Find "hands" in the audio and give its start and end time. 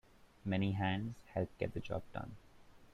0.71-1.13